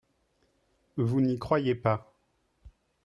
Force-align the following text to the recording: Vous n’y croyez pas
Vous 0.97 1.21
n’y 1.21 1.37
croyez 1.37 1.75
pas 1.75 2.11